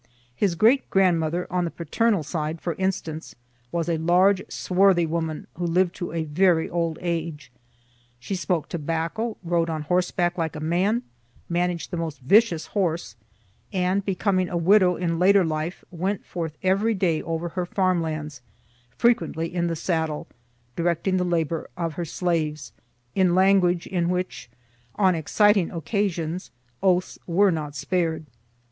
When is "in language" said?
23.13-23.85